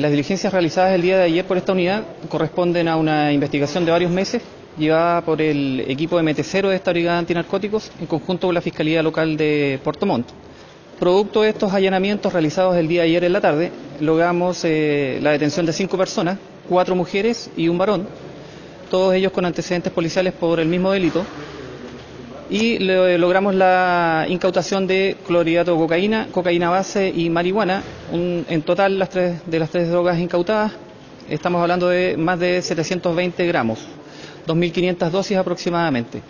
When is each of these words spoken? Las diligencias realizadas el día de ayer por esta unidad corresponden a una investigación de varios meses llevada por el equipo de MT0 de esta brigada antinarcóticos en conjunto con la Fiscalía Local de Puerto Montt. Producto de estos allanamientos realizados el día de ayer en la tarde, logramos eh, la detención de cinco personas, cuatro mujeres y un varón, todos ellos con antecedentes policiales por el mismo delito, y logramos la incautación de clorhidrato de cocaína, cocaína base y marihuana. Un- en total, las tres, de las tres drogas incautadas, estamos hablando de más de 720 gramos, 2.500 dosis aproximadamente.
Las 0.00 0.12
diligencias 0.12 0.52
realizadas 0.52 0.94
el 0.94 1.02
día 1.02 1.18
de 1.18 1.24
ayer 1.24 1.44
por 1.44 1.56
esta 1.56 1.72
unidad 1.72 2.04
corresponden 2.28 2.86
a 2.86 2.94
una 2.94 3.32
investigación 3.32 3.84
de 3.84 3.90
varios 3.90 4.12
meses 4.12 4.40
llevada 4.78 5.22
por 5.22 5.42
el 5.42 5.80
equipo 5.88 6.16
de 6.16 6.22
MT0 6.22 6.68
de 6.68 6.76
esta 6.76 6.92
brigada 6.92 7.18
antinarcóticos 7.18 7.90
en 7.98 8.06
conjunto 8.06 8.46
con 8.46 8.54
la 8.54 8.60
Fiscalía 8.60 9.02
Local 9.02 9.36
de 9.36 9.80
Puerto 9.82 10.06
Montt. 10.06 10.28
Producto 11.00 11.42
de 11.42 11.48
estos 11.48 11.72
allanamientos 11.72 12.32
realizados 12.32 12.76
el 12.76 12.86
día 12.86 13.00
de 13.02 13.08
ayer 13.08 13.24
en 13.24 13.32
la 13.32 13.40
tarde, 13.40 13.72
logramos 13.98 14.64
eh, 14.64 15.18
la 15.20 15.32
detención 15.32 15.66
de 15.66 15.72
cinco 15.72 15.98
personas, 15.98 16.38
cuatro 16.68 16.94
mujeres 16.94 17.50
y 17.56 17.66
un 17.66 17.76
varón, 17.76 18.06
todos 18.92 19.12
ellos 19.16 19.32
con 19.32 19.46
antecedentes 19.46 19.92
policiales 19.92 20.32
por 20.32 20.60
el 20.60 20.68
mismo 20.68 20.92
delito, 20.92 21.24
y 22.50 22.78
logramos 22.78 23.54
la 23.54 24.26
incautación 24.28 24.86
de 24.86 25.16
clorhidrato 25.26 25.72
de 25.72 25.78
cocaína, 25.78 26.28
cocaína 26.32 26.70
base 26.70 27.12
y 27.14 27.28
marihuana. 27.30 27.82
Un- 28.12 28.46
en 28.48 28.62
total, 28.62 28.98
las 28.98 29.10
tres, 29.10 29.40
de 29.46 29.58
las 29.58 29.70
tres 29.70 29.90
drogas 29.90 30.18
incautadas, 30.18 30.72
estamos 31.28 31.60
hablando 31.60 31.88
de 31.88 32.16
más 32.16 32.38
de 32.40 32.62
720 32.62 33.46
gramos, 33.46 33.80
2.500 34.46 35.10
dosis 35.10 35.36
aproximadamente. 35.36 36.22